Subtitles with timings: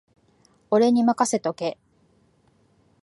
[0.71, 1.77] 俺にまかせとけ